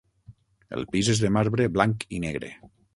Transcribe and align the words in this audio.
El 0.79 0.87
pis 0.95 1.13
és 1.15 1.23
de 1.27 1.33
marbre 1.37 1.71
blanc 1.79 2.11
i 2.19 2.27
negre. 2.29 2.55